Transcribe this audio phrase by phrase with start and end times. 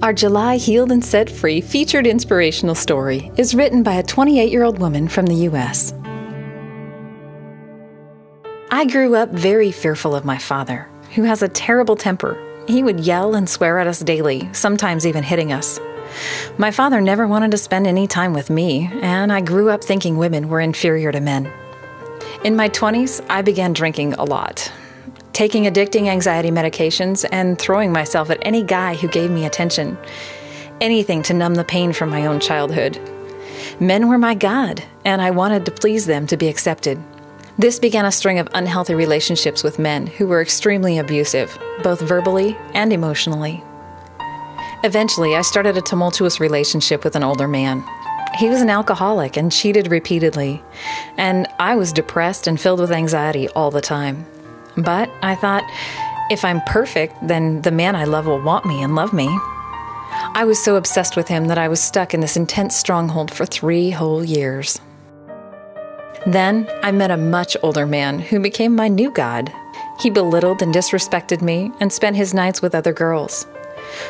[0.00, 4.62] Our July Healed and Set Free featured inspirational story is written by a 28 year
[4.62, 5.92] old woman from the U.S.
[8.70, 12.40] I grew up very fearful of my father, who has a terrible temper.
[12.68, 15.80] He would yell and swear at us daily, sometimes even hitting us.
[16.58, 20.16] My father never wanted to spend any time with me, and I grew up thinking
[20.16, 21.52] women were inferior to men.
[22.44, 24.70] In my 20s, I began drinking a lot,
[25.38, 29.96] taking addicting anxiety medications, and throwing myself at any guy who gave me attention.
[30.80, 32.98] Anything to numb the pain from my own childhood.
[33.78, 37.00] Men were my God, and I wanted to please them to be accepted.
[37.56, 42.58] This began a string of unhealthy relationships with men who were extremely abusive, both verbally
[42.74, 43.62] and emotionally.
[44.82, 47.84] Eventually, I started a tumultuous relationship with an older man.
[48.40, 50.64] He was an alcoholic and cheated repeatedly,
[51.16, 54.26] and I was depressed and filled with anxiety all the time.
[54.78, 55.64] But I thought,
[56.30, 59.26] if I'm perfect, then the man I love will want me and love me.
[60.34, 63.44] I was so obsessed with him that I was stuck in this intense stronghold for
[63.44, 64.80] three whole years.
[66.26, 69.52] Then I met a much older man who became my new God.
[70.00, 73.46] He belittled and disrespected me and spent his nights with other girls.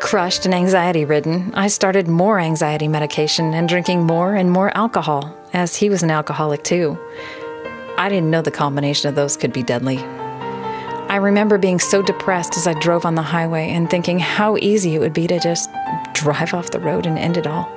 [0.00, 5.34] Crushed and anxiety ridden, I started more anxiety medication and drinking more and more alcohol,
[5.52, 6.98] as he was an alcoholic too.
[7.96, 9.98] I didn't know the combination of those could be deadly.
[11.10, 14.94] I remember being so depressed as I drove on the highway and thinking how easy
[14.94, 15.68] it would be to just
[16.14, 17.68] drive off the road and end it all.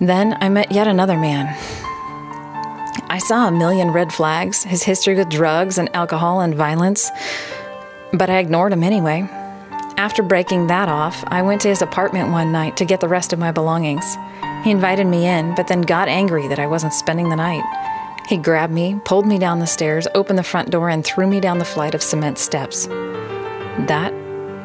[0.00, 1.54] Then I met yet another man
[3.10, 7.10] I saw a million red flags, his history with drugs and alcohol and violence,
[8.12, 9.26] but I ignored him anyway.
[9.96, 13.32] After breaking that off, I went to his apartment one night to get the rest
[13.32, 14.04] of my belongings.
[14.62, 17.64] He invited me in, but then got angry that I wasn't spending the night.
[18.28, 21.40] He grabbed me, pulled me down the stairs, opened the front door, and threw me
[21.40, 22.86] down the flight of cement steps.
[23.86, 24.12] That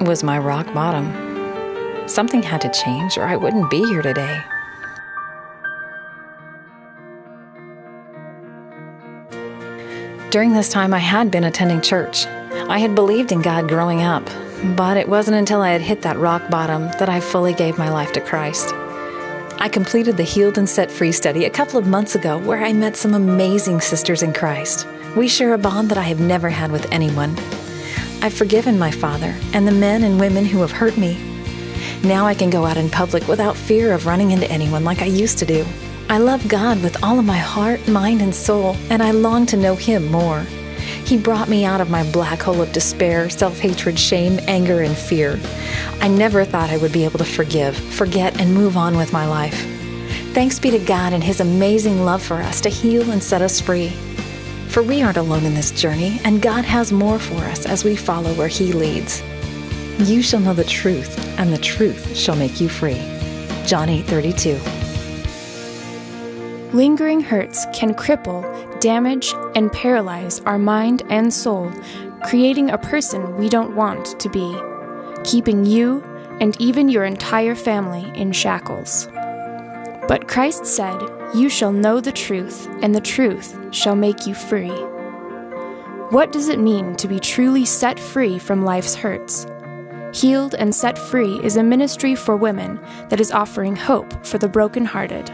[0.01, 1.05] was my rock bottom.
[2.05, 4.43] Something had to change, or I wouldn't be here today.
[10.29, 12.25] During this time, I had been attending church.
[12.67, 14.25] I had believed in God growing up,
[14.75, 17.89] but it wasn't until I had hit that rock bottom that I fully gave my
[17.89, 18.75] life to Christ.
[19.63, 22.73] I completed the Healed and Set Free study a couple of months ago where I
[22.73, 24.85] met some amazing sisters in Christ.
[25.15, 27.29] We share a bond that I have never had with anyone.
[28.21, 31.17] I've forgiven my father and the men and women who have hurt me.
[32.03, 35.05] Now I can go out in public without fear of running into anyone like I
[35.05, 35.65] used to do.
[36.09, 39.55] I love God with all of my heart, mind, and soul, and I long to
[39.55, 40.45] know Him more.
[41.05, 44.97] He brought me out of my black hole of despair, self hatred, shame, anger, and
[44.97, 45.39] fear.
[45.99, 49.25] I never thought I would be able to forgive, forget, and move on with my
[49.25, 49.67] life.
[50.33, 53.59] Thanks be to God and His amazing love for us to heal and set us
[53.59, 53.89] free.
[54.69, 57.95] For we aren't alone in this journey, and God has more for us as we
[57.95, 59.21] follow where He leads.
[59.99, 63.01] You shall know the truth, and the truth shall make you free.
[63.65, 64.72] John 8 32.
[66.73, 68.41] Lingering hurts can cripple,
[68.79, 71.71] damage, and paralyze our mind and soul,
[72.23, 74.57] creating a person we don't want to be,
[75.23, 76.01] keeping you
[76.41, 79.07] and even your entire family in shackles.
[80.07, 80.99] But Christ said,
[81.35, 84.73] You shall know the truth, and the truth shall make you free.
[86.09, 89.45] What does it mean to be truly set free from life's hurts?
[90.11, 92.79] Healed and Set Free is a ministry for women
[93.09, 95.31] that is offering hope for the brokenhearted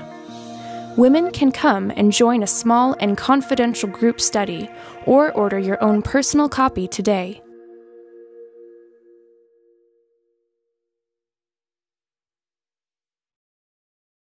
[1.00, 4.70] women can come and join a small and confidential group study
[5.06, 7.42] or order your own personal copy today.